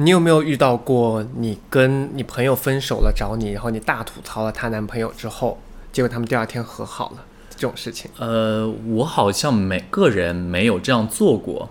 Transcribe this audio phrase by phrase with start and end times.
[0.00, 5.58] 你有没有遇到过你跟你朋友分手了找你，然后你大吐槽了她男朋友之后，
[5.90, 7.16] 结果他们第二天和好了
[7.50, 8.08] 这种事情？
[8.16, 11.68] 呃，我好像每个人没有这样做过，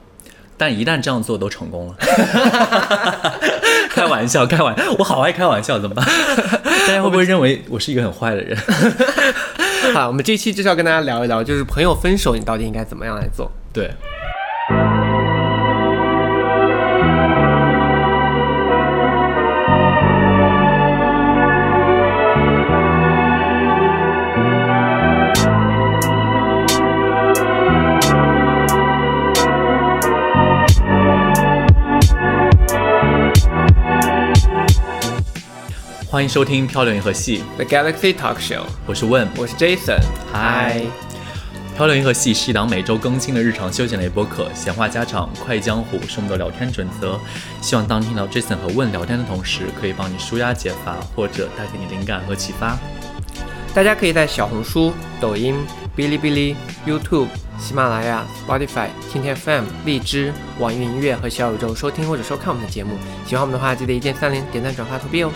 [0.57, 1.95] 但一旦这样做都成功了。
[3.91, 6.05] 开玩笑，开玩笑，我好爱开玩笑，怎么办？
[6.86, 8.57] 大家会不会认为我是一个很坏的人？
[9.96, 13.50] 好，我们这期就是要跟大家聊一聊，就是朋友分手你到底应该怎么样来做？
[13.71, 13.89] 对。
[36.17, 39.99] 欢迎收听《漂流银河系》The Galaxy Talk Show，我是问，我是 Jason，
[40.34, 40.81] 嗨。
[41.76, 47.20] 漂流银河系是一档每周更新的日常休闲类播客，闲话家常、快意江湖是我们的聊天准则。
[47.62, 52.76] 希望当听到 Jason 和问聊天的同时，可以帮你舒压解乏，或者带给你灵感和启发。
[53.76, 55.54] 大家可以在小红书、抖音、
[55.95, 56.55] 哔哩哔哩、
[56.88, 57.27] YouTube、
[57.60, 62.98] 喜马拉雅、Spotify、天天 FM、荔枝、网易云音乐和小宇宙收听或者收看我们的节目。
[63.27, 65.29] 喜欢我们的话，记得一键三连、点赞、转发、投币哦。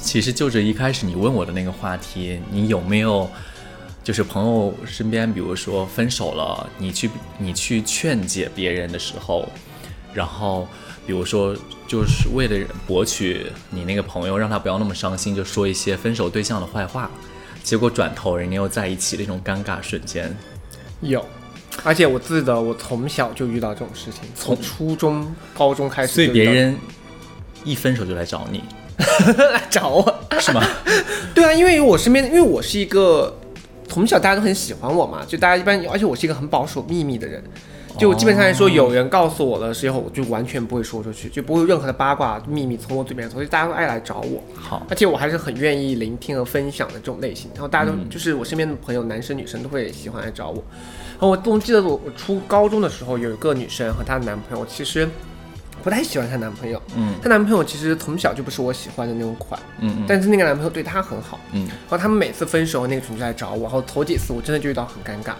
[0.00, 3.28] 其实就着一开始你问我的那个话题，你有没有
[4.04, 9.48] 就是朋友身边，比如说分手了，你去你去劝解别人的时候，
[10.12, 10.68] 然后
[11.06, 11.54] 比如说
[11.86, 17.10] 就是为了博取你那个朋友，让他不要那么伤心，就说一些分手对象的坏话，
[17.62, 20.34] 结果转头人家又在一起的那种尴尬瞬间，
[21.00, 21.24] 有，
[21.82, 26.76] 而且我记得我从小就遇到这种事情，从初中、高中开始就所以，别人
[27.64, 28.62] 一分手就来找你，
[29.36, 30.20] 来 找我。
[30.40, 30.60] 是吗？
[31.32, 33.38] 对啊，因为我身边，因为我是一个
[33.88, 37.42] 从小大家都很喜欢我嘛，就大家一般，而且我是一个很保守秘密的人，
[37.98, 48.08] 就基本上来说，有人告诉我的时候，我就完全不会说出去，就不会有任何的八卦秘密从我嘴边出，所以大家都爱来找我，好，而且我还是很愿意聆听和分享的这种类型，然后大家都、嗯。
[48.10, 50.62] 就是我身边的朋友，男生女生都会喜欢来找我，
[51.12, 55.08] 然后我总记得我我初高中的时候，有一个女生和她的男朋友，其实
[55.82, 57.14] 不太喜欢她男朋友，嗯。
[57.22, 61.38] 她男朋友其实从小就不是我喜欢的那种款，嗯嗯但是那个男朋友对她很好。
[61.52, 61.66] 嗯。
[61.66, 65.34] 然后他们每次分手，那个群就来找我，然后头几次我真的就遇到很尴尬，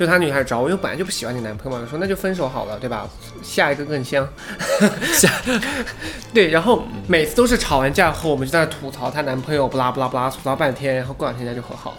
[0.00, 3.06] 就他女孩找我，因为本来就不喜欢你男朋友嘛，我说那就分手好了，对吧？
[3.42, 4.26] 下一个更香。
[5.12, 5.30] 下
[6.32, 11.98] 对，然后每次都是吵完架后，我们就在那吐槽她男朋友，不拉不拉不拉，吐槽半天，然后过两天人家就和好了。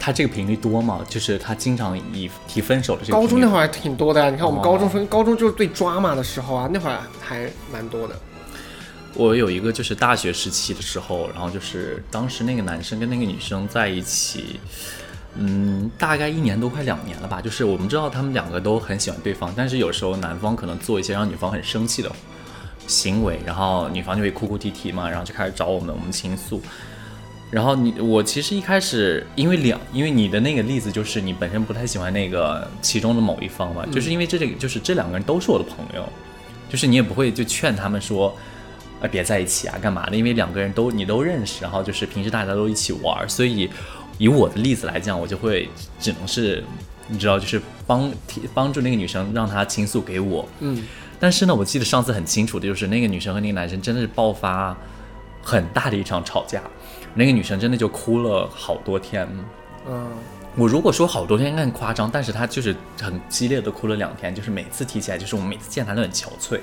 [0.00, 0.98] 他这个频率多吗？
[1.08, 8.16] 就是他经常以提分手的这个高中那会儿还挺多的呀，你看我们哦高中分，高中就是最抓马的时候啊，那会儿还蛮多的。
[9.14, 14.58] 我有一个就是大学时期的时候，然后就是当时那个男生跟那个女生在一起，
[15.36, 17.40] 嗯，大概一年多快两年了吧。
[17.40, 22.10] 就是我们知道他们两个都很喜欢对方，但是有时候男方可能做一些让女方很生气的
[22.86, 26.60] 行为，然后女方就会哭哭啼啼嘛，然后就开始找我们，我们倾诉。
[27.50, 36.08] 然后你我其实一开始因为两，因为你的那个例子就是你本身不太喜欢那个其中的某一方嘛，就是因为这这个就是这两个人都是我的朋友，
[36.70, 38.34] 就是你也不会就劝他们说，
[39.02, 43.68] 啊别在一起啊干嘛的，因为两个人都你都认识，然后就是平时大家都一起玩儿，所以
[44.18, 45.68] 以我的例子来讲，我就会
[45.98, 46.62] 只能是
[47.08, 50.84] 你知道就是帮提帮助那个女生让她倾诉给我，嗯，
[51.18, 54.76] 但是呢，我记得上次很清楚的就是那个女生和那个男生真的是爆发
[55.42, 56.62] 很大的一场吵架，
[57.14, 59.28] 那个女生真的就哭了好多天。
[59.88, 60.10] 嗯，
[60.54, 66.60] 我如果说好多天应该很夸张，但是她就是很激烈的哭了两天，就是每次提起来，就是我们每次见她都很憔悴。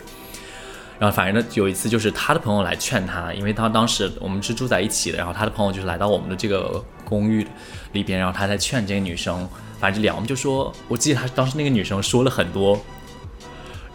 [0.98, 7.46] 然后反正呢，有一次就是她的朋友来劝她，因为她当时我们是住在一起的，然后她的朋友就是来到我们的这个公寓
[7.94, 9.50] 里边，然后他在劝这个女生，
[9.80, 12.80] 反正就聊，我们就说，我记得他当时那个女生说了很多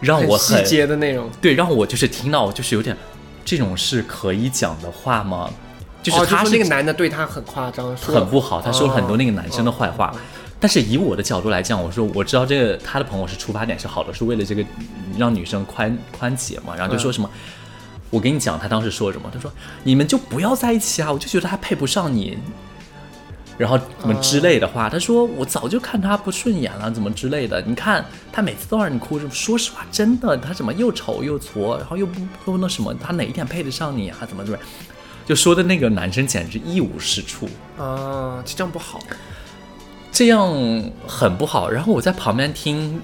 [0.01, 2.95] 让我细节的内容，对，让我就是听到就是有点，
[3.45, 5.49] 这种是可以讲的话吗？
[6.03, 10.07] 就是哦他是说那个男的对他很夸张，很不好，他说了很多那个男生的坏话。
[10.13, 10.19] 哦
[10.57, 14.87] 但是以我的角度来讲，我说我知道这个他的朋友是出发点是好的，是为了这个嗯
[15.17, 17.29] 让女生宽宽解嘛，然后就说什么。
[18.09, 19.29] 我跟你讲，他当时说什么？
[19.31, 19.51] 他说
[19.83, 21.11] ：“你们就不要在一起啊！
[21.11, 22.37] 我就觉得他配不上你。”
[23.57, 27.61] 然后什么之类的话，他说：“我早就看他不顺眼了，怎么之类的。
[27.61, 32.19] 你看他每次都让你哭，说实话，真的，他怎么又丑又矬，然后又不
[32.51, 34.17] 又那什么，他哪一点配得上你啊？
[34.27, 34.59] 怎么怎么？
[35.25, 37.47] 就说的那个男生简直一无是处。
[37.77, 38.99] 啊，这样不好。
[40.11, 40.53] 这样
[41.07, 41.69] 很不好。
[41.69, 43.01] 然后我在旁边听，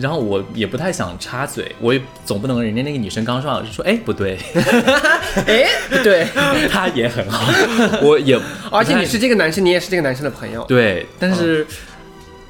[0.00, 4.36] 然后我也不太想插嘴，我也总不能人家那个女生刚说说，哎，不对，
[5.46, 6.26] 哎，不对，
[6.68, 7.46] 她也很好，
[8.02, 8.36] 我也，
[8.72, 11.64] 而且你是这个男生，你也是这个男生的朋友，对，但是，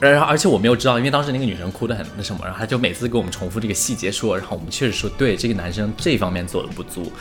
[0.01, 7.13] 然后而且我没有知道，因为当时那个女生哭得很那什么，然后她就每次给我们重复这个细节说，然后我们确实说，对这个男生这方面做的不足。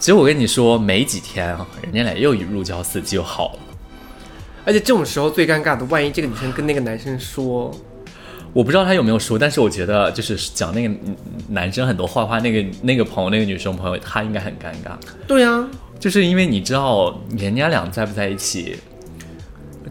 [0.00, 3.58] 其实我跟你说，没几天啊，人家俩又如胶似漆就好了。
[4.64, 7.72] 而且这种时候最尴尬的，万一这个女生跟那个男生说。
[8.58, 10.92] 我不知道他有没有说，但是我觉得就是讲那个
[11.50, 14.98] 男生很多坏话，那个那个朋友，那个女生朋友，他应该很尴尬。
[15.28, 15.64] 对啊，
[16.00, 18.76] 就是因为你知道人家俩在不在一起，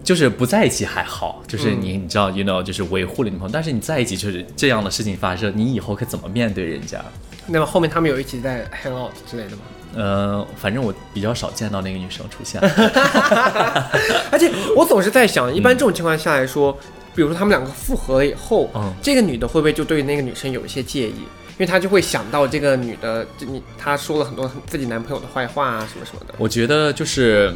[0.03, 7.01] 就是不在一起还好，就是你你知道，you know，就是维护了女朋友，但是你在一起就是这样的事情发生，你以后可怎么面对人家？
[7.45, 9.61] 那么后面他们有一起在 hang out 之类的吗？
[9.95, 12.59] 呃，反正我比较少见到那个女生出现。
[14.29, 16.77] 而且我总是在想，一般这种情况下来说。
[17.17, 21.15] 比如说他们两个复合了以后，嗯，这个女的会不会就对那个女生有一些介意？
[21.53, 26.35] 因为她就会想到这个女的，就你她说了很多自己男朋友的坏话啊，什么什么的。
[26.37, 27.51] 我觉得就是，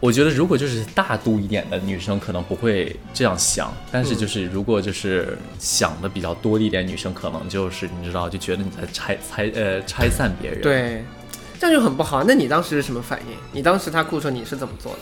[0.00, 10.62] 我觉得如果就是大度一点的女生可能不会这样想，但是就是如果就是想的比较多一点女生，可能就是你知道就觉得你在拆拆呃拆散别人。
[10.62, 11.04] 对，
[11.60, 12.24] 这样就很不好。
[12.24, 13.36] 那你当时是什么反应？
[13.52, 14.98] 你当时他哭的时候你是怎么做的？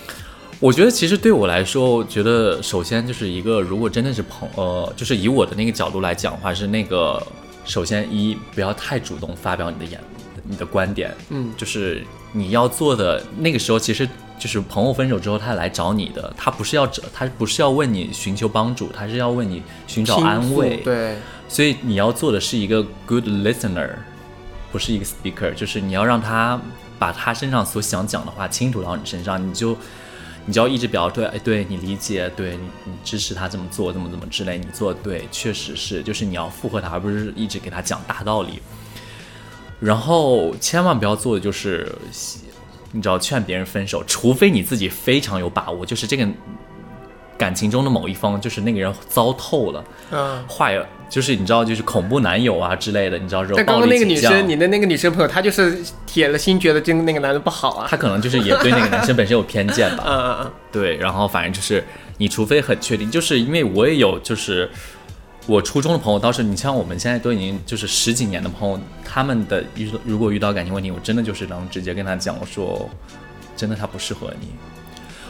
[0.61, 7.23] 我觉得其实对我来说，我觉得首先就是一个，如果真的是朋，呃，就是以我的那个角度来讲的话，是那个，
[7.65, 10.01] 首先一不要太主动发表你的言，
[10.45, 12.03] 你的观点，嗯，就是
[12.33, 14.09] 你要做的那个时候，其实
[14.39, 21.17] 就是朋友分手之后，他来找你的，他不是要找，他不是要问你寻求帮助，他是要问你寻找安慰，对，
[21.49, 23.91] 所以你要做的是一个 good listener，
[24.73, 26.59] 不是一个 speaker，就是你要让他
[26.99, 29.77] 把他身上所想讲的话倾吐到你身上，你就。
[30.47, 38.61] 你就要一直表对，哎，对你理解，对你，你支持他这么做，怎么怎么之类，你做对，确实是，就是你要附和他，而不是一直给他讲大道理。
[39.81, 41.91] 然后千万不要做的就是，
[42.93, 46.29] 你知道劝别人分手，除非你自己非常有把握，就是这个。
[47.37, 53.57] 感情中的某一方，就是那个人糟透了，嗯，坏了，就是你知道，就是恐怖男友啊之类的，你知道这种。
[53.57, 57.87] 但刚刚那个女生，你的那个女生朋友，她就是铁了心，觉得这个那个男的不好啊。
[57.91, 60.05] 她可能就是也对那个男生本身有偏见吧。
[60.09, 60.53] 嗯嗯嗯。
[60.71, 61.85] 对，然后反正就是，
[62.19, 64.71] 你除非很确定，就是因为我也有，就是
[65.47, 72.89] 我初中的朋友，当时你像我们现在都已经就是十几年的朋友，他们的遇如果遇到感情问题，我真的就是能直接跟他讲，我说，
[73.57, 74.49] 真的他不适合你。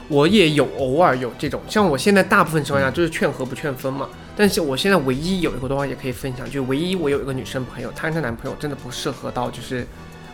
[0.08, 4.08] 我也有偶尔有这种，像我现在大部分情况下就是劝和不劝分嘛。
[4.36, 9.86] 但是我现在唯一有一个的话也可以分享，就唯一我有一个女生朋友，她跟她男朋友真的不适合到，就是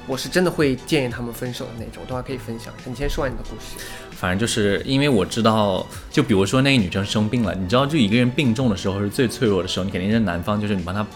[0.07, 2.73] 我是真的会建议他们分手的那种，的话可以分享。
[2.85, 3.85] 你先说完你的故事。
[4.13, 11.07] 反正就是因为我知道，就比如说那个女生生病了，你知道，就一个人病重的时候是最脆弱的时候，你肯定是男方，就是你帮她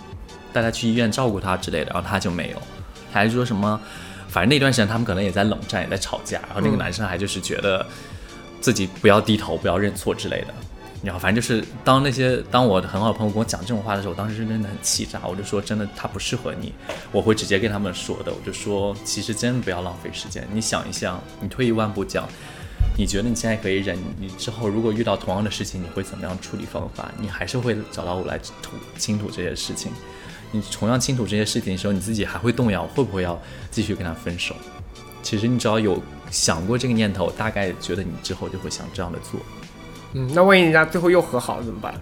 [0.52, 2.62] 带她去医院照顾她之类的，然后她就没有，
[3.10, 3.80] 还说什么，
[4.28, 7.84] 反正那段时间他们可能也在冷战，也在吵架，然后那个男生还就是觉得。
[8.64, 10.55] 自己不要低头，不要认错之类的，
[11.02, 16.72] 然后反正就是当那些当我很好的朋友跟我讲这种话的时候，我当时是真的很气炸，我就说真的他不适合你，
[17.12, 22.26] 我会直接跟他们说的，我就说其实真的不要浪费时间，你想一想，你退一万步讲，
[22.96, 27.12] 你觉得你现在可以忍，你之后如果遇到同样的事情，你会怎么样处理方法？
[27.20, 29.93] 你还是会找到我来吐倾吐这些事情，
[30.52, 33.38] 你同样倾吐这些事情的时候，你自己还会动摇，会不会要
[33.70, 34.56] 继续跟他分手？
[35.23, 36.02] 其实你只要有
[36.35, 39.41] 想过这个念头，大概觉得你之后就会想这样的做。
[40.14, 41.95] 嗯，那万一人家最后又和好了怎么办？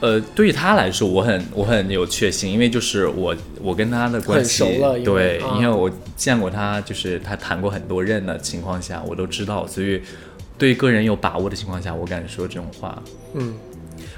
[0.00, 4.62] 呃，对于他来说，我很我很有确信，因为就是我我跟他的关系，
[5.04, 10.00] 对，因为我见过他，就是他谈过很多任的情况下，我都知道，所以
[10.56, 13.02] 对个人有把握的情况下，我敢说这种话。
[13.34, 13.54] 嗯。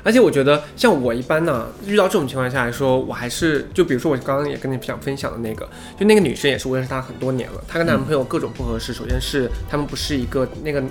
[0.03, 8.93] 而且我觉得，像我一般呢，遇到这种情况下来说，我还是就比如说我刚刚也跟你想分享的那个，就那个女生也是我认识她很多年了，她跟男朋友各种不合适。
[8.93, 10.83] 首先是他们不是一个那个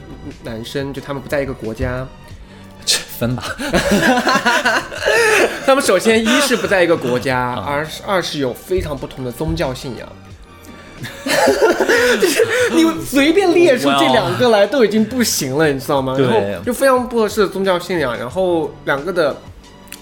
[0.44, 2.08] 男生，就他们不在一个国家，
[3.18, 3.44] 分吧。
[5.66, 10.08] 他们首先一是不在一个国家， 二是二是有非常不同的宗教信仰。
[12.20, 16.16] 就是你随便列出这两个来都已经不行了，你知道吗？
[16.18, 19.36] 然后就非常不合适的宗教信仰，然后两个的，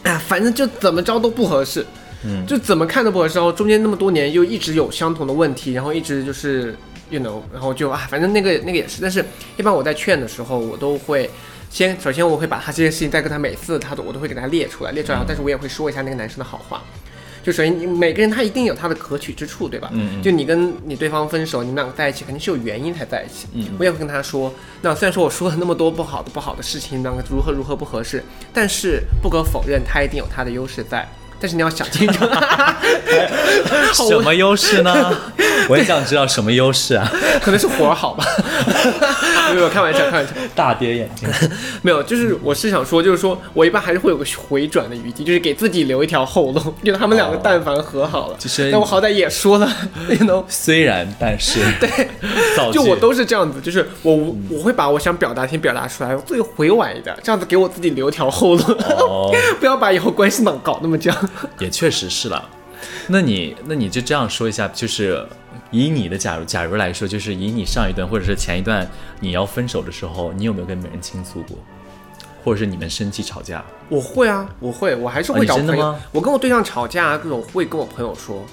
[0.04, 1.86] 哎，反正就怎么着都不合适，
[2.24, 3.36] 嗯，就怎么看都不合适。
[3.36, 6.76] 然后中间那么多年又一直有相同的问题，然后一直就是
[7.10, 9.02] ，you know，然后就啊，反正那个那个也是。
[9.02, 9.24] 但是
[9.58, 11.30] 一般我在劝的时候，我都会
[11.70, 16.82] 先首先我会把他这件事情再跟他每次他都我都会给他列出来，列出来，但是我也会说一下那个男生的好话。
[17.48, 19.90] 就首先你每个人他一定有他的可取之处，对吧？
[19.94, 23.48] 嗯嗯就你跟你对方分手，你们两个在一起肯定是有原因才在一起。
[23.54, 31.08] 嗯我也会跟他说，那虽然说我说了那么多不好的不好的事情，那个如何如何不合适，但是不可否认他一定有他的优势在。
[31.40, 32.26] 但是你要想清楚，
[33.94, 35.16] 好什么优势呢？
[35.70, 37.12] 我也想知道什么优势啊！
[37.42, 38.26] 可能是活儿好吧？
[39.54, 40.34] 没有开玩笑，开玩笑。
[40.56, 41.28] 大跌眼镜。
[41.82, 46.74] 没有，就是我是想说，就是说我一般还是会有个回转的余地，就是给自己留一条后路。
[46.84, 48.38] 就他们两个但凡和好了，
[48.72, 49.70] 那我好歹也说了
[50.10, 52.08] ，you know，虽然，但是 对，
[52.72, 54.16] 就我都是这样子，就是我
[54.50, 58.64] 我会把我想表达先表达出来，我自己委婉一点，这样子给我自己留条后路，
[59.00, 61.14] 哦，不要把以后关系脑搞那么僵。
[61.60, 62.50] 也确实是了。
[63.08, 65.26] 那你那你就这样说一下，就是
[65.72, 68.88] 以你的假如假如来说，就是以你上一段或者是前一段
[69.20, 71.58] 你要分手的时候，你有没有跟别人倾诉过，
[72.44, 73.64] 或者是你们生气吵架？
[73.90, 75.72] 我会啊，我会，我还是啊会找朋友。
[75.72, 78.46] 你真的吗我跟我对象吵架啊，各种会跟我朋友说。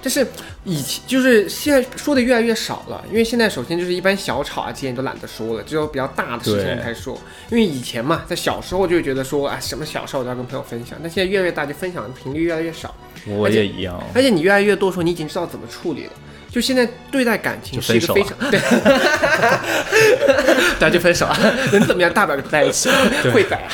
[0.00, 0.26] 但是
[0.64, 7.20] 以前就是现在说的越来越少了，因为现在首先就是一般小吵啊，这些你都懒得说了，只有比较大的事情才说。
[7.50, 12.94] 因为以前嘛，在小时候就觉得说啊，什么小事我都要跟朋友分享，但现在越来越大，就分享的频率越来越少，
[13.26, 14.02] 我也一样。
[14.14, 16.12] 而且你越来越多的时候，你已经知道怎么处理了。
[16.58, 18.58] 就现在对待感情是一个非常对，
[20.80, 21.38] 对啊，就分手啊，
[21.70, 22.12] 能怎么样？
[22.12, 22.88] 大不了就不在一起，
[23.32, 23.70] 会宰啊。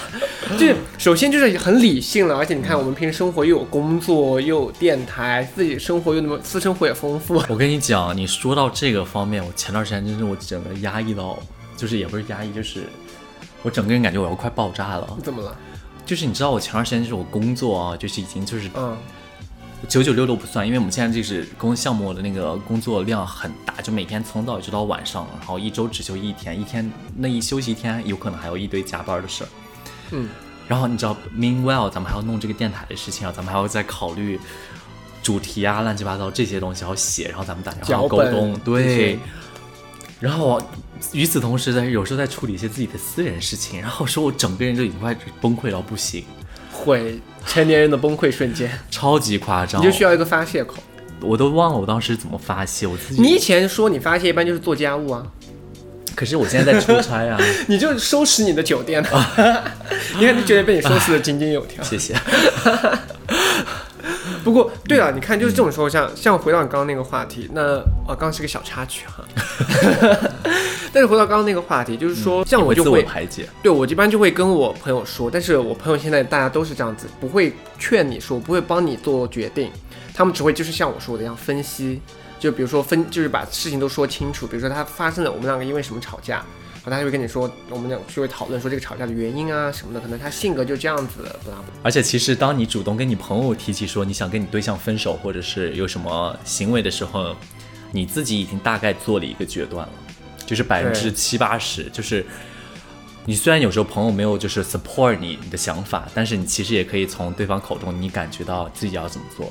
[0.58, 7.42] 就是首先就是很理性了，而且你看我们平时生活又有工作，又有电台，自己生活又那么私生活也丰富。
[7.48, 11.38] 我跟你讲，你说到这个方面，我前段时间真是我整个压抑到，
[11.74, 12.82] 就是也不是压抑，就是
[13.62, 15.16] 我整个人感觉我要快爆炸了。
[15.22, 15.56] 怎么了？
[16.04, 18.94] 就是你知道我前段时间就是我工作啊，就是已经就是嗯，
[19.88, 29.48] 九九六都不算，因为我们现在就是工项目的那个工作量很大，就每天从早一直到晚上，然后一周只休一天，一天那一休息一天，有可能还有一堆加班的事儿。
[30.10, 30.28] 嗯，
[30.68, 34.38] 然后你知道，meanwhile 咱们还要弄这个电台的事情啊，咱们还要再考虑
[35.22, 39.18] 主题啊，乱七八糟这些东西要写，然后咱们打电话沟通，对。
[40.20, 40.62] 然后
[41.12, 46.24] 与此同时在有时候在处理一些自己的私人事情，然后说我整个人就已经快崩溃到不行，
[46.84, 50.76] 会成年人的崩溃瞬间，超级夸张，你就需要一个发泄口。
[51.20, 53.22] 我都忘了我当时怎么发泄，我自己。
[53.22, 55.26] 你以前说你发泄一般就是做家务啊，
[56.14, 59.34] 可是我现在在出差啊， 你就收拾你的酒店啊，
[60.18, 61.82] 你看你觉得被你收拾的井井有条。
[61.84, 62.14] 谢谢。
[64.42, 69.24] 不过，对了，你看，就是这种时候像，像回到你刚刚那个话题，那啊，刚刚是个小插曲哈。
[70.92, 79.70] 但是回到刚刚那个话题，就是说，像我就会，排解，对我一般就会跟我朋友说，但是我朋友现在大家都是这样子，不会劝你说，不会帮你做决定，
[80.14, 82.00] 他们只会就是像我说的一样分析，
[82.38, 86.44] 就比如说分，就是把事情都说清楚，比如说他发生了，我们两个因为什么吵架。
[86.84, 91.64] 然后他就会跟你说，我们俩就会讨论说这个吵架的原因啊什么的，可能他性格就这样子的，不拉不。
[91.82, 97.34] 而且其实当你主动跟你朋友提起说你想跟你对象分手，或者是有什么行为的时候，
[97.90, 99.92] 你自己已经大概做了一个决断了，
[100.44, 102.22] 就是百分之七八十，就是
[103.24, 109.50] 你虽然有时候朋友没有就是 support 你你的想法，但是你其实也可以从对方口中你感觉到自己要怎么做。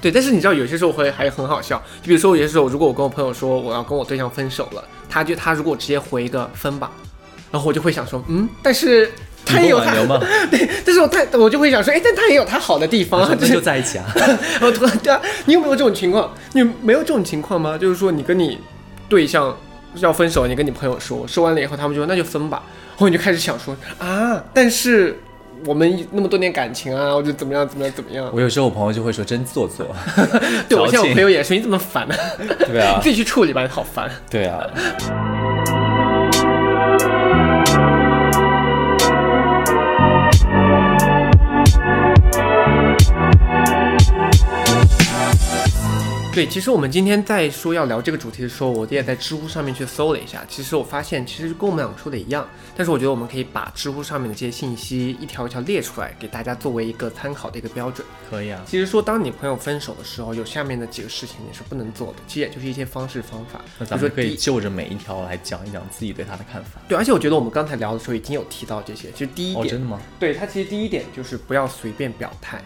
[0.00, 6.90] 对，但是你知道有些时候会还很好笑，就比如说有些时候，如果我跟我朋友说我要跟我对象分手了，他就他如果直接回一个分吧，
[7.50, 9.10] 然后我就会想说，嗯，但是
[9.44, 9.92] 他也有他？
[10.50, 14.06] 对，但是我他我就会想说，哎，但他也有他好的地方啊，就在一起啊。
[14.62, 16.32] 我突然对啊，你有没有这种情况？
[16.52, 17.76] 你没有这种情况吗？
[17.76, 18.58] 就是说你跟你
[19.08, 19.54] 对象
[19.96, 25.20] 要分手，你跟你朋友说，说完了以后，他们就说那就分吧，然后你就开始想说啊，但是
[25.66, 28.30] 我们那么多年感情啊，我就怎么样怎么样怎么样。
[28.32, 29.86] 我有时候我朋友就会说真做作，
[30.68, 32.14] 对我现在我朋友也说你怎么烦呢、
[32.66, 34.10] 对啊你 自己去处理吧，你好烦。
[34.30, 34.66] 对啊。
[46.32, 50.46] 对，其实我们今天在说要聊这个主题的时候，我也在知乎上面去搜了一下。
[50.48, 58.06] 其实我发现，其实跟我们两个说的一样，但是我觉得我们可以把知乎上面的这些信息一条一条列出来，给大家作为一个参考的一个标准。
[58.30, 63.60] 可以啊，其实说，当你朋友分手的时候，有下面的几个事情你是不能做的，其实也就是一些方式方法。
[63.80, 66.80] 那咱们可以就着每一条来讲一讲自己对他的看法。
[66.88, 69.10] 对，而且我觉得我们刚才聊的时候已经有提到这些。
[69.10, 70.00] 其实第一哦，点，真的吗？
[70.20, 72.62] 对他其实第一点就是不要随便表态。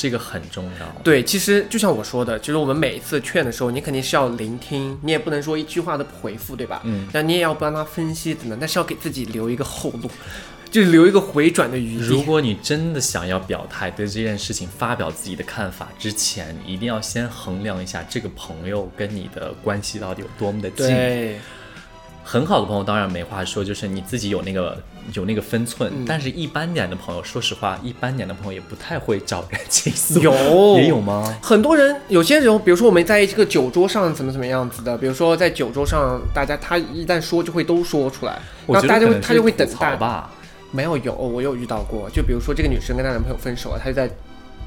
[0.00, 1.02] 这个很重要。
[1.04, 6.80] 对，其实就像我说的，就是我们每一次劝的时候，你肯定是要聆听，你也不能说一句话都不回复，对吧？
[6.84, 10.10] 嗯，那你也要帮他分析怎么，但是要给自己留一个后路，
[10.70, 12.04] 就是留一个回转的余地。
[12.06, 20.86] 如果你真的想要表态，对这件事情发表自己的看法之前，你一定要先衡量一下这个朋友跟你的关系到底有多么的近。
[20.86, 21.40] 对，
[22.22, 24.80] 很好的朋友当然没话说，就是你自己有那个
[25.14, 25.90] 有那个分寸。
[25.94, 30.20] 嗯但是，一般点的朋友，说实话，一般点的朋友也不太会找人倾诉。
[30.20, 30.32] 有
[30.76, 31.38] 也有吗？
[31.42, 39.96] 很多人，有些人，比如说我们在这个酒桌上怎么怎么样子的，比如说在酒桌上，大家他一旦说就会都说出来，然后大家他就会等待。
[39.96, 40.30] 吧。
[40.72, 44.08] 没有有，我有遇到过，就比如说这个女生跟她男朋友分手了，她就在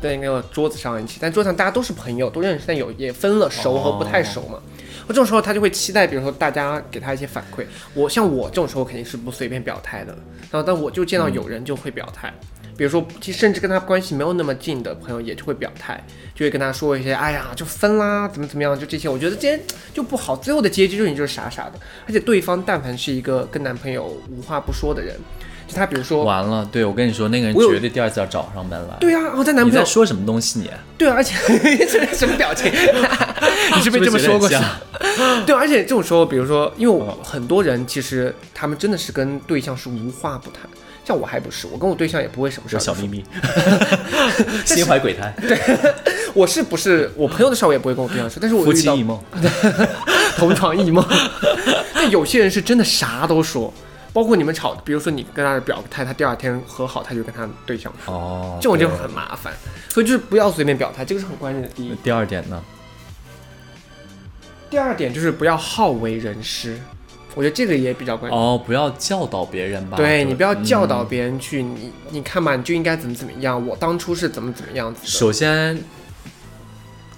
[0.01, 4.59] 在那个桌子上一起，但桌上大家都是朋友，都认识，但有也分了熟和不太熟嘛。
[5.07, 7.65] 我这种时候他就会期待，比如说大家给他一些反馈。
[7.93, 10.13] 我像我这种时候肯定是不随便表态的，
[10.51, 12.33] 然后但我就见到有人就会表态。
[12.75, 19.07] 比如说，其实甚至跟他关系没有那么近的朋友，也就会表态，就会跟他说一些，哎呀，就分啦，怎么怎么样，就这些。
[19.07, 19.61] 我觉得今天
[19.93, 21.73] 就不好，最后的结局就是你就是傻傻的。
[22.07, 25.15] 而且对方但凡是一个跟男朋友无话不说的人，
[25.73, 28.95] 就他比如说，完了，对我跟你说，那个人绝对第二次要找上门来。
[28.99, 30.69] 对啊，然后在男朋友你在说什么东西你？
[30.97, 31.33] 对啊，而且
[32.13, 32.71] 什么表情？
[33.75, 34.47] 你是被这么说过？
[35.47, 40.61] 对，而且这种时候，比如说，因为我很多人其实他们真的是跟对象是无话不谈，
[41.03, 43.23] 像我还不是，我跟我对象也不会什么事儿小秘密，
[44.65, 45.57] 心怀鬼胎，对
[46.33, 49.19] 我是不是我朋友的事儿我也不会跟我对象说，但是我遇到夫妻一梦。
[50.37, 51.05] 同床异梦。
[51.93, 53.71] 但有些人是真的啥都说，
[54.13, 59.51] 包括你们吵，比如说你跟他表态，他第二天和好，他就跟他对象说，哦，这种就很麻烦。
[59.89, 61.95] 所以就是不要随便表态，这个是很关键的第一。
[62.03, 62.63] 第二点呢？
[64.69, 66.79] 第二点就是不要好为人师，
[67.35, 68.39] 我觉得这个也比较关键。
[68.39, 69.97] 哦，不要教导别人吧。
[69.97, 73.67] 对你不要教导嗯别人去，你你看嘛，你就应该怎么怎么样。
[73.67, 75.07] 我当初是怎么怎么样子的。
[75.07, 75.79] 首先，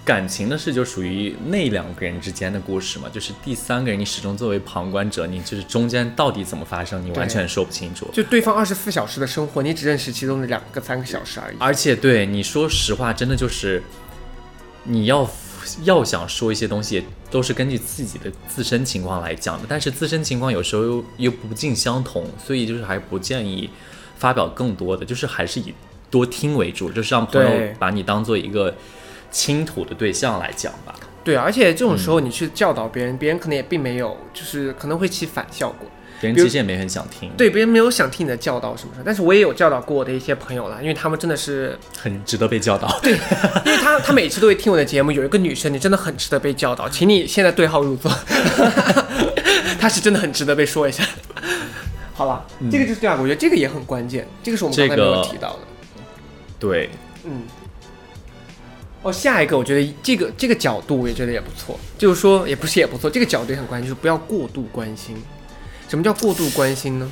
[0.06, 8.08] 感情的事就属于那两个人之间的故事嘛，就是第三个人，你始终作为旁观者，你就是中间到底怎么发生，你完全说不清楚。
[8.12, 11.56] 就对方二十四小时的生活，你只认识其中的两个三个小时而已。
[11.58, 13.82] 而且对你说实话，真的就是
[14.84, 15.28] 你要
[15.82, 19.66] 要想说一些东西，都是根据自己的自身情况来讲的。
[19.68, 23.68] 但是自身情况有时候又又不尽相同，所以就是还不建议
[24.16, 25.74] 发表更多的，就是还是以
[26.08, 28.72] 多听为主，就是让朋友把你当做一个
[29.36, 30.94] 倾吐的对象来讲吧。
[31.22, 35.86] 对，而且这种时嗯候你去教导别人，别人可能也并没有，就是可能会起反效果。
[36.18, 39.02] 别人其实也没很想听，，对，别人没有想听你的教导什么的。
[39.04, 42.88] 但是我也有教导过我的一些朋友啦，因为他们真的是， 很值得被教导。
[43.02, 45.12] 对因为他他每次都会听我的节目。
[45.12, 48.10] 有一个女生，你真的很值得被教导， 请你现在对号入座。
[49.78, 51.04] 她是真的很值得被说一下。
[52.14, 55.58] 好了，这个就是第二个，我觉得这个也很关键，这个是我们刚才没有提到的。
[56.58, 56.88] 对，
[57.24, 57.42] 嗯。
[59.06, 65.16] 哦，下一个我觉得这个这个角度我也觉得也不错，就是说也不是也不错，这个角度也很关键，就是不要过度关心。
[65.88, 67.08] 什么叫过度关心呢？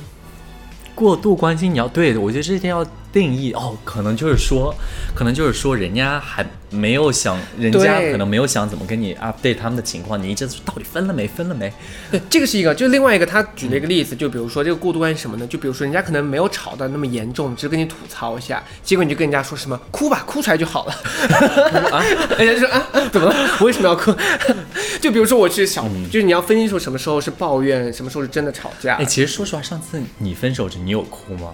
[0.93, 4.75] 过度关心你要对的，我觉得这件要定义哦，可能就是说，
[5.15, 11.71] 可能就是说，人家还没有想，人家可能没有想怎么跟你 update 他们的情况，你一直到底分了没，分了没？
[12.11, 15.47] 对，这个是一个，就另外一个，他举了一个例子，就比如说这个过度关系什么呢？
[15.47, 20.93] 就比如说人家可能没有吵到那么严重，只是跟你吐槽一下，结果你就跟人家说什么哭吧，哭出来就好了。
[21.95, 22.03] 啊，
[22.37, 23.35] 人家就说啊，怎么了？
[23.61, 24.13] 我为什么要哭？
[24.99, 29.05] 就比如说我去小，就是你要分清楚什么时候是抱怨，什么时候是真的吵架哎，。
[29.05, 31.53] 其实说实话，上次你分手时你有哭吗？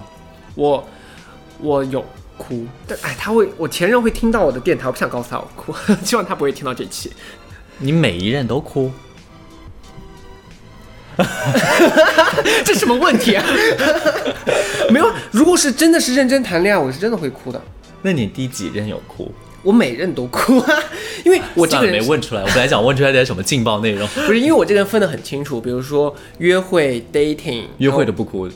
[0.56, 0.84] 我
[1.62, 2.04] 我有
[2.38, 7.12] 哭，但哎，他会，我前任会听到我的电台，我不想告诉他我哭， 希望他不会听到这期。
[7.78, 8.92] 你每一任都哭？
[12.66, 13.46] 这什么问题啊？
[14.90, 17.62] 没有，如果是真的是认真谈恋爱，我是真的会哭的。
[18.02, 19.32] 那你第几任有哭？
[19.64, 20.84] 我每任都哭啊，
[21.24, 24.08] 因为我这个人没问出来，我本来想问出来点什么劲爆内容。
[24.08, 28.50] 不是因为我这个人分得很清楚，比如说约会、dating、约会的不哭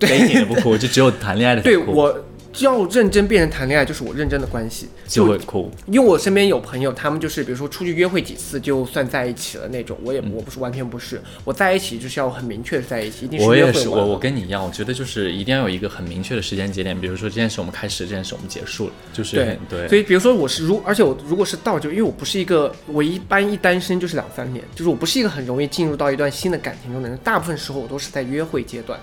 [0.00, 2.18] ，dating 的不哭，就只有谈恋爱的哭对我
[2.58, 4.88] 要认真变成谈恋爱，就是我认真的关系。
[5.06, 5.70] 就会哭。
[5.86, 19.88] 因为我身边有朋友，他们就是比如说出去约会几次就算在一起了那种，我也我不是完全不是，我在一起就是要很明确的在一起，一定是我也会我我跟你一样，我觉得就是一定要有一个很明确的时间节点，比如说这件事我们开始，这件事我们结束了，就是对对。
[19.88, 28.98] 所以比如说我是如，而且我如果是到就，因为我不是一个，我一般一单身就是两三年，就是我不是一个很容易进入到一段新的感情中的人，大部分时候我都是在约会阶段，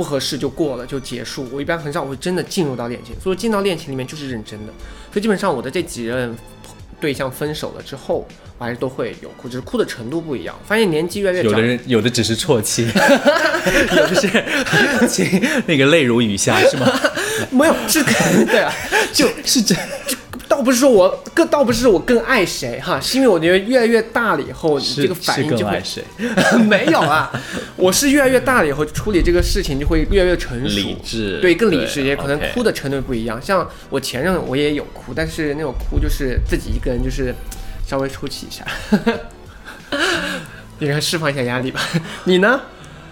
[0.00, 4.72] 不合适就过了就结束，我一般很少会真的进入到恋情，所以进到恋情里面就是认真的，
[5.12, 6.34] 所以基本上我的这几任
[6.98, 12.86] 对象分手了之后，我还是都会有哭，只是哭的程度不一样，发现年纪越来越长有的，人 有的只是啜泣，
[13.94, 14.30] 有的是
[15.06, 16.90] 亲那个泪如雨下，是吗？
[17.50, 18.02] 没有是
[18.46, 18.72] 对啊，
[19.12, 19.74] 就是这
[20.60, 26.04] 倒不是说我更，倒不是我更爱谁哈，是因为我觉得越来越大了以后，你这个反应就会谁？
[26.68, 27.32] 没有啊，
[27.76, 33.40] 我是越来越大了以后，处理这个事情就会越来越成熟，理智对，更理智一些，可能哭的程度不一样。
[33.40, 37.34] 像我前任，我也有哭，但是那种哭就是自己一个人，就是
[37.86, 38.62] 稍微出气一下，
[40.78, 41.80] 你看释放一下压力吧。
[42.24, 42.60] 你呢？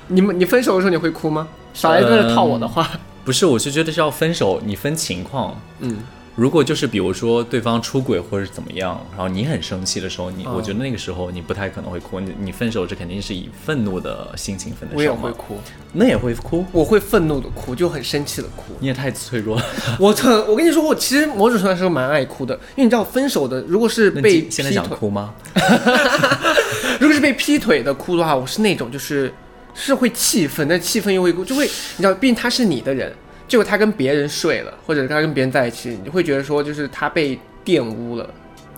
[0.09, 1.49] 你们你分手的时候你会哭吗？
[1.73, 2.91] 少来在这套我的话，
[3.25, 5.59] 不是，我是觉得是要分手，你分情况。
[5.81, 5.97] 嗯，
[6.39, 15.59] 如果就是比如说对方出轨或者是怎么样，然后你很生气的时候，你、嗯我觉得那个时候你不太可能会哭，你你分手这肯定是以愤怒的心情分的手我也会，哭，
[15.95, 18.73] 那也会哭，我会愤怒的哭，就很生气的哭。
[18.79, 19.65] 你也太脆弱了。
[19.99, 25.35] 我特，我跟你说，我其实某种程度上是蛮爱哭的，因为你知道，分手的如果是被你现在想哭吗？
[27.01, 29.35] 如果是被劈腿的哭的话，我是那种就是
[29.75, 33.13] 是会气愤，但气愤又会哭，就会你知道，毕竟他是你的人，
[33.49, 38.29] 结果他跟别人睡了，或者他跟别人在一起，你会觉得说就是他被玷污了，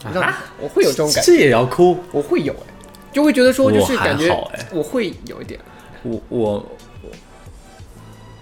[0.05, 1.99] 你知道，我会有这种感觉，这也要哭？
[2.13, 2.73] 我会有哎，
[3.13, 4.33] 就会觉得说就是感觉
[4.73, 5.59] 我会有一点，
[6.05, 6.53] 我我
[7.03, 7.11] 我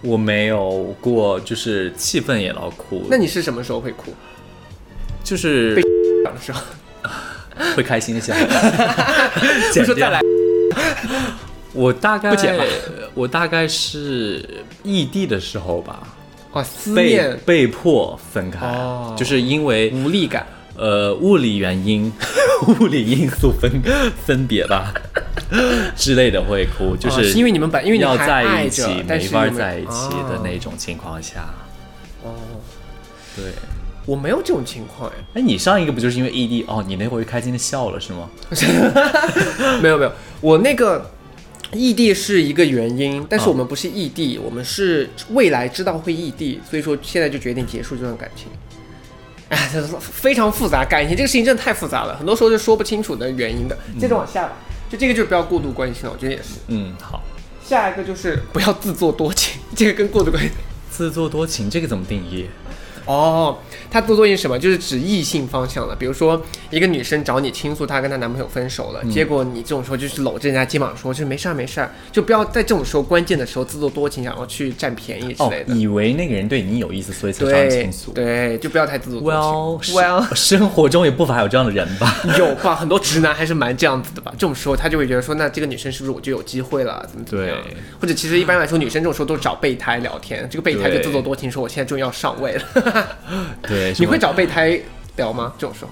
[0.03, 4.13] 我没有过，就是气氛也要哭，那你是什么时候会哭？
[5.25, 5.75] 就是
[6.25, 6.61] 讲的时候，
[7.75, 8.35] 会开心一下。
[8.35, 10.21] 不剪掉说再来，
[11.73, 12.65] 我大概不剪吧
[13.15, 16.17] 我大概是异地的时候吧，
[16.53, 20.47] 哦，思被念被迫分开，哦就是因为无力感。
[20.81, 22.13] 呃物理原因、
[22.79, 23.69] 物理因素分
[24.25, 24.95] 分别吧
[25.97, 31.53] 之类的会哭，就哦是因为你们本因为你还要在爱着一起但没法你们在一起的哦那种情况下，
[32.23, 32.31] 哦，
[33.35, 33.47] 对。
[34.07, 36.83] 我没有这种情况哎，哎，你上一个不就是因为异地哦？
[36.87, 38.31] 你那回开心的笑了是吗？
[39.83, 41.11] 没有没有，我那个
[41.73, 48.47] 异地是一个原因，但是哦我们不是异地，我们是未来知道会异地，所以说现在就决定结束这段感情。
[49.49, 49.57] 哎，
[50.01, 53.77] 非常复杂，感情这个事情真的太复杂了，很多时候是说不清楚的原因的。
[53.99, 54.57] 接着往下吧，
[54.91, 56.55] 就这个就不要过度关心了，我觉得也是。
[56.69, 57.23] 嗯，好。
[57.65, 60.51] 下一个就是不要自作多情，这个跟过度关心。
[60.91, 62.47] 自作多情这个怎么定义？
[63.09, 63.57] 哦，
[63.91, 64.59] 他自作多情是什么？
[64.59, 65.97] 就是指异性方向的。
[65.97, 66.41] 比如说，
[66.71, 75.75] 一个女生找你倾诉她跟她男朋友分手了，结果你这种时候就是搂着人家肩膀说，就是没事儿没事儿，就不要在这种时候关键的时候自作多情，想要去占便宜之哦类，的。
[75.75, 78.13] 以为那个人对你有意思，所以才找你倾诉。
[78.13, 79.95] 对，就不要太自作多情 Well，情。
[79.95, 82.15] Well， 生活中也不乏有这样的人吧？
[82.39, 82.75] 有吧？
[82.75, 84.31] 很多直男还是蛮这样子的吧？
[84.33, 87.07] 这种时候他就会觉得说，那这个女生是不是我就有机会了？
[87.11, 87.75] 怎么怎么样对？
[88.01, 92.63] 或者其实一般来说，女生这种时候都是找备胎聊天，这个备胎就自作多情，说我现在终于要上位了。
[93.63, 94.81] 对，你会找备胎
[95.17, 95.53] 聊吗？
[95.59, 95.91] 这种时候？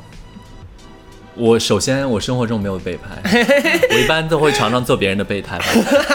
[1.38, 3.44] 我首先我生活中没有备胎，
[3.92, 5.64] 我一般都会常常做别人的备胎吧。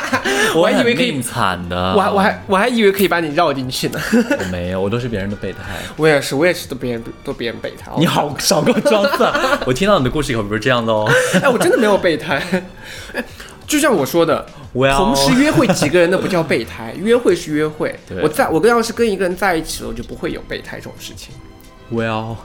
[0.55, 3.99] 我还以为可以惨的，我还我还我还以为可以把你绕进去呢。
[4.11, 5.59] 我没有，我都是别人的备胎。
[5.95, 7.91] 我也是，我也是都别人都别人备胎。
[7.99, 9.31] 你好，少给我装蒜！
[9.67, 11.07] 我听到你的故事以后不是这样的哦。
[11.35, 12.41] 哎，我真的没有备胎。
[13.13, 13.23] 哎，
[13.71, 17.97] 就像我说的同时约会几个人那不叫备胎， 约会是约会。
[18.05, 21.33] 对我在我跟要是跟一个人在一起了，我就不会有备胎这种事情。
[21.89, 22.35] Well，Well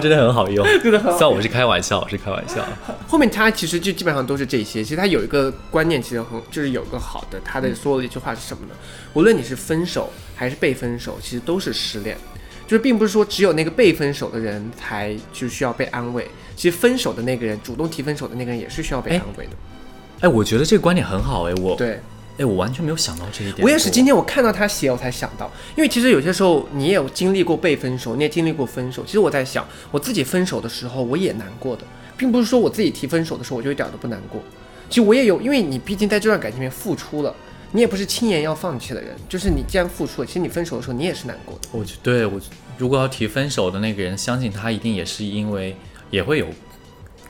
[0.00, 2.62] 真的很好用，真的很好虽然我是开玩笑，我是开玩笑。
[3.08, 4.84] 后面他其实就基本上都是这些。
[4.84, 8.74] 其实他有一个观念，其实很就是有个好的，他的说了一句话是什么呢？
[9.14, 12.14] 无论你是分手还是被分手，其实都是失恋。
[12.66, 16.30] 就是并不是说只有那个被分手的人才就需要被安慰，
[16.62, 19.50] 其实分手的那个人，主动提分手的那个人也是需要被哎安慰的。
[20.20, 21.98] 哎，我觉得这个观点很好哎，我对，
[22.38, 23.64] 哎，我完全没有想到这一点。
[23.64, 29.02] 我也是今天我看到他写，我才想到，因为其实有些时候你也有经历过被分手，你也经历过分手。
[29.04, 31.82] 其实我在想，我自己分手的时候我也难过的，
[32.16, 34.40] 并不是说我自己提分手的时候我就一点都不难过。
[34.88, 37.34] 其实我也有，因为你毕竟在这段感情里面付出了，
[37.72, 41.68] 你也不是轻言要放弃的人，就是你既然付出了，其实你分手的时候你也是难过的。
[41.72, 42.40] 我觉对我
[42.78, 45.76] 如果要提分手的那个人，相信他一定也是因为
[46.12, 46.46] 也会有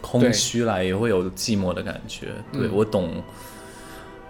[0.02, 2.26] 空虚来，也会有寂寞的感觉。
[2.52, 3.22] 对、嗯我懂。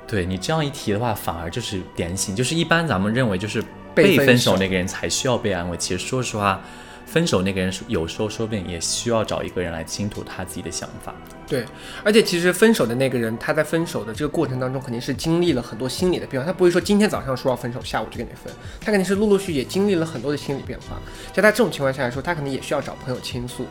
[0.07, 3.63] 对你这样一提的话，反而就是点醒，就是一般咱们认为就是
[3.95, 5.77] 被被分手那个人才需要被安慰。
[5.79, 6.61] 其实说实话，
[7.07, 11.15] 分手那个人有时候说不定也需要找一个人来倾吐他自己的想法。
[11.49, 11.65] 对，
[12.05, 16.47] 而且其实分手的那个人，他在分手的这个过程当中，肯定是经历了很多心理的变化。
[16.47, 21.01] 他不会说今天早上说要分手，下午就跟你分，他肯定是陆陆续续也经历了很多的心理变化。
[21.33, 23.67] 在他这种情况下来说，他可能也需要找朋友倾诉，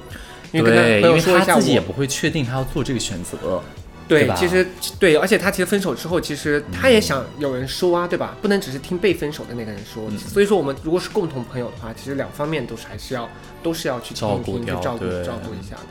[0.52, 3.62] 因为跟他，朋友因为说一下我他自己也不会确定他要做这个选择。
[4.08, 4.68] 对，其实
[5.00, 8.36] 对，而且他其实分手之后，其实他也想有人说啊，对吧？
[8.42, 10.04] 不能只是听被分手的那个人说。
[10.10, 13.30] 嗯所以说，我们如果是共同朋友的话，其实两方面都是还是要
[13.64, 15.84] 都是要去听照顾一听，去照顾对照顾一下的。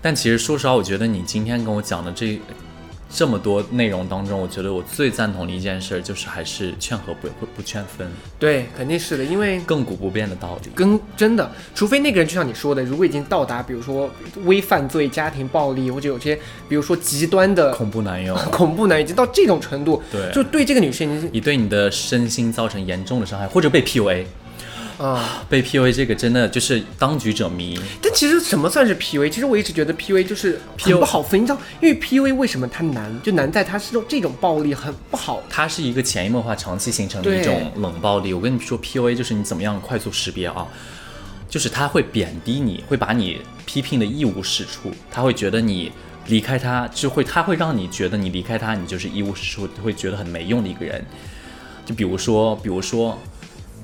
[0.00, 2.40] 但其实说实话，我觉得你今天跟我讲的这
[3.08, 8.06] 这么多内容当中，我觉得我最赞同的一件事就是还是劝和不不不劝分，
[8.38, 10.70] 对，肯定是的，因为亘古不变的道理。
[10.74, 14.10] 跟真的，除非那个人就像你说的，如果已经到达，比如说
[14.44, 16.36] 微犯罪、家庭暴力，或者有些
[16.68, 20.30] 比如说极端的恐怖男友， 恐怖男，已经到这种程度，对。
[20.32, 24.24] 就对这个女生已经是你对你的身心造成严重的伤害，或者被 PUA，
[24.98, 25.44] 啊。
[25.48, 27.78] 被 PUA 这个真的就是当局者迷。
[28.02, 29.28] 但其实什么算是 PUA？
[29.28, 35.42] 其实我一直觉得 PUA 就是很不好分，你知道，因为 PUA 为什么它难，就难在它是这种这种暴力很不好。
[35.48, 38.32] 它是一个潜移默化、长期形成的一种冷暴力。
[38.32, 40.66] 我跟你说，PUA 就是你怎么样快速识别啊，
[41.48, 45.92] 就是他会贬低你，会把你批评的一无是处，他会觉得你
[46.26, 51.04] 离开他就会，他会让你觉得你离开他，你就是一无是处，会觉得很没用的一个人。
[51.84, 53.18] 就比如说，比如说。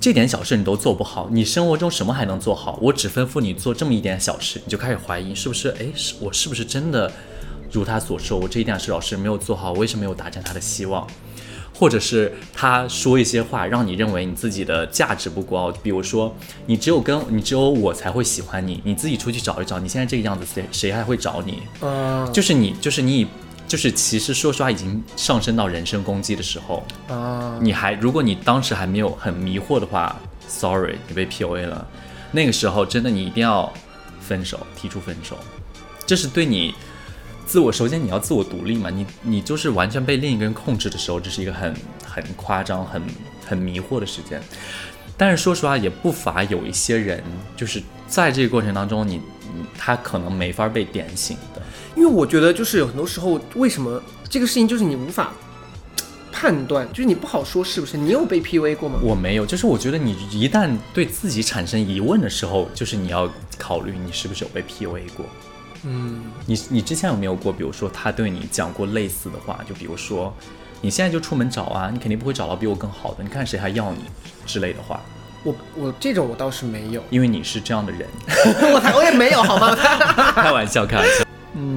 [0.02, 2.76] 这点小事你都做不好，你生活中什么还能做好？
[2.82, 5.68] 我只吩咐你做这么一点小事，你就开始怀疑是不是？
[5.78, 7.08] 哎，是我是不是真的
[7.70, 8.36] 如他所说？
[8.36, 11.06] 我这一点事老师没有做好，我为什么没有达成他的希望？
[11.72, 16.34] 或者是他说一些话，让你认为你自己的价值不高，比如说
[16.66, 21.62] 你只有跟你只有我才会喜欢你，你自己出去找一找，你现在这个样子，谁谁还会找你？
[21.80, 23.26] 嗯就是你，就是你以，
[23.66, 30.14] 就是其实说实话，已经上升到人身攻击的时候，啊，你还如果你当时还没有很迷惑的话
[30.46, 31.87] ，sorry，你被 PUA 了，
[32.31, 33.72] 那个时候真的你一定要
[34.20, 35.38] 分手，提出分手，
[36.07, 36.75] 这是对你
[37.46, 41.75] 自我，首先你要自我独立嘛，你你就是完全被另一个人控制的时候，这是一个很
[42.07, 43.03] 很夸张、很
[43.46, 44.40] 很迷惑的时间。
[45.16, 47.22] 但是说实话，也不乏有一些人，
[47.57, 49.16] 就是在这个过程当中你，
[49.55, 51.51] 你他可能没法被点醒的。
[51.94, 55.33] 因为我觉得就是有很多时候，为什么这个事情就是你无法
[56.33, 57.96] 判断，就是你不好说是不是？
[57.96, 58.98] 你有被 PUA 过吗？
[59.02, 65.26] 我没有，就是我觉得你一旦对自己产生疑问的时候，就是你要考虑你是不是有被 PUA 过。
[65.85, 70.33] 嗯，你你之前有没有过，比如说他对你讲过类似的话，就比如说
[70.81, 74.05] 你现在就出门找啊，你肯定不会找到比我更好的，你看谁还要你
[74.46, 75.00] 之类的话，
[75.44, 78.09] 我我这种我倒是没有，因为你是这样的人。
[78.72, 79.74] 我才我也没有好吗？
[80.35, 81.24] 开玩笑，开玩笑。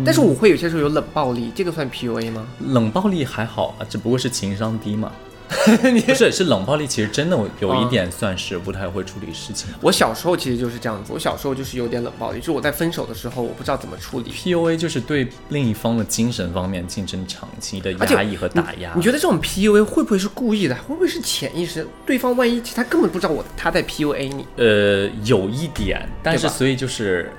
[0.05, 2.47] 但是我会有些时候有冷暴力，这个算 PUA 吗？
[2.67, 5.11] 冷暴力还好啊，只不过是情商低嘛。
[6.07, 9.69] 不是，是冷暴力，其实真的有一点算是不太会处理事情。
[9.79, 14.31] 我小时候其实就是这样子，我小时候就是有点冷暴力，就是我在分手的时候，我不知道怎么处理。
[14.31, 18.91] PUA 就是对另一方的精神方面进行长期的压抑和打压。
[18.95, 20.73] 你觉得这种 PUA 会不会是故意的？
[20.75, 21.87] 会不会是潜意识？
[22.07, 27.31] 对方万一其实他根本不知道我他在 PUA 你，呃，有一点，但是所以就是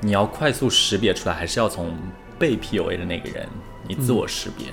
[0.00, 1.94] 你要快速识别出来，还是要从
[2.38, 3.46] 被 PUA 的那个人
[3.86, 4.66] 你自我识别。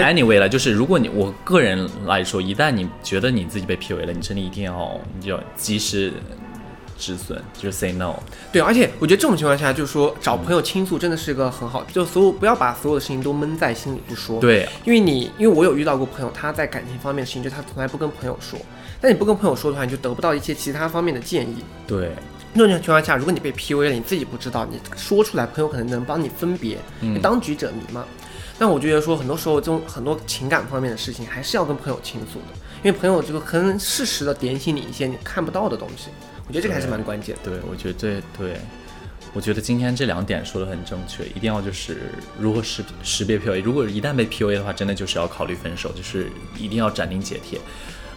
[0.00, 6.12] Anyway 了，就是如果你我个人来说，一旦你觉得你自己被 PUA 了，你真的一定要你就要及时
[6.96, 8.14] 止损，就是 say no。
[8.50, 18.58] 对，而且我觉得这种情况下，就是说找朋友倾诉真的是一个很好，就所有不要把所有的事情都闷在心里不说。，对，因为你因为我有遇到过朋友，他在感情方面的事情，就他从来不跟朋友说。
[18.98, 21.56] 但你不跟朋友说的话，你就得不到一些其他方面的建议。
[21.86, 22.12] 对，
[22.60, 28.04] 这种情况下，如果你被 PUA 了，你自己不知道，你说出来，朋友可能能帮你分别，嗯当局者迷嘛。
[28.58, 36.10] 但我觉得说，很多时候这种很多情感方面的事情，还是要跟朋友倾诉的，因为朋友这个可能适时的点醒你一些你看不到的东西。
[36.46, 37.50] 我觉得这个还是蛮关键的。
[37.50, 38.56] 对，我觉得对对，
[39.32, 43.62] 我觉得今天这两点说的很正确，一定要就是如何识识别 PUA。
[43.62, 47.58] 如果一旦被 PUA 的话，真的就是要考虑分手，就是一定要斩钉截铁，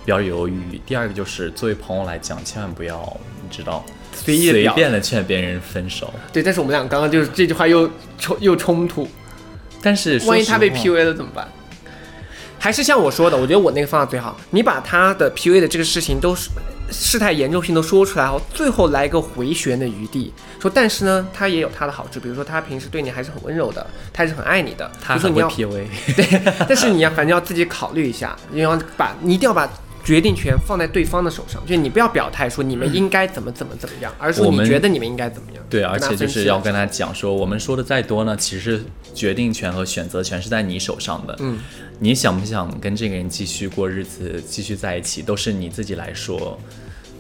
[0.03, 0.79] 不要犹豫。
[0.85, 3.01] 第二个就是作为朋友来讲，千万不要
[3.41, 3.83] 你知道
[4.15, 6.13] 随随意地表便的劝别人分手。
[6.31, 9.07] 对，但是我们俩刚刚就是这句话又冲又冲突，
[9.81, 11.47] 但是万一他被 PUA 了怎么办？
[12.57, 14.35] 还是像我说的，我觉得我那个方法最好。
[14.49, 16.49] 你把他的 PUA 的这个事情都是
[16.89, 24.89] 事态严重性都说出来后，最后来一个回旋的余地，说但是呢，他也有他的好处，比如说他平时对你还是很温柔的，他还是很爱你的。
[24.99, 29.69] 他说你要 PUA， 对，但是你要反正要自己考虑一下，你要把你一定要把
[30.05, 35.63] 决定权放在对方的手上，就是你不要表态说你们应该怎么怎么怎么样，而是说我们你觉得你们应该怎么样。
[35.67, 41.35] 对，而且就是要跟他他讲说，我们说的再多呢，其实决定权和选择权是在你手上的。
[41.39, 41.59] 嗯，
[41.99, 46.59] 你想不想跟这个人继续过日子，继续在一起，都是你自己来说。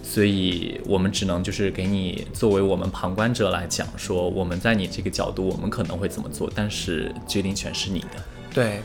[0.03, 8.23] 所以我们只能就是给你作为我们旁观者来讲，说我们在你这个角度，我们可能会怎么做，但是决定权是你的。
[8.53, 8.81] 对，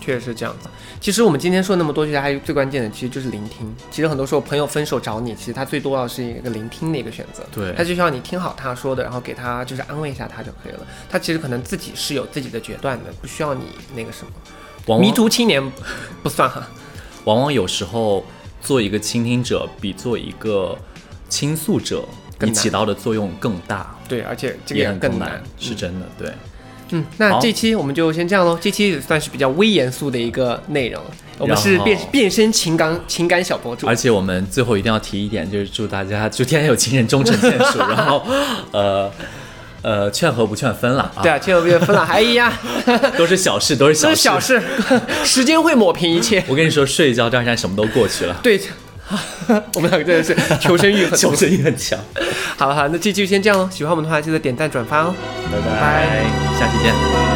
[0.00, 0.68] 确实是这样子。
[1.00, 3.74] 其实我们今天说那么多，其实还有最关键的，其实就是聆听。
[3.90, 7.44] 其实很多时候朋友分手找你，其实他最多要是一个聆听的一个选择。
[7.52, 10.80] 对他就需要你听好他说的，然后给他就是安慰一下他就可以了。
[11.08, 14.98] 他其实可能自己是有自己的决断的，不需要你那个什么。
[14.98, 15.62] 迷途青年
[16.22, 16.66] 不算哈。
[17.24, 18.24] 往往有时候
[18.60, 20.78] 做一个倾听者，比做一个
[21.28, 22.04] 倾诉者，
[22.38, 26.06] 你起到的作用更大，对，而且这个更难，是嗯真的。
[26.16, 26.28] 对。
[26.28, 26.34] 嗯，
[27.18, 28.58] 那这期我们就先这样喽。
[28.60, 31.02] 这期也算是比较微严肃的一个内容，
[31.38, 33.94] 我们是变变身情感情感小博主而。
[33.94, 38.22] 且我们最后一定要提一点，就是祝大家 祝天有情人终成眷属， 然后
[38.72, 39.10] 呃
[39.82, 42.52] 呃劝和不劝分了啊，对啊，劝和不劝分了，哎呀，
[43.18, 44.10] 都是小事，都是小事。
[44.10, 44.62] 都是小事，
[45.24, 46.42] 时间会抹平一切。
[46.46, 48.36] 我跟你说，睡一觉，第二天什么都过去了。
[48.42, 48.60] 对，
[49.74, 51.34] 我们两个真的是求生欲很 求。
[51.34, 51.98] 生欲很强。
[52.56, 53.68] 好了好了，那这期就先这样喽。
[53.70, 55.14] 喜欢我们的话，记得点赞转发哦。
[55.50, 56.24] 拜拜，
[56.58, 57.35] 下期见。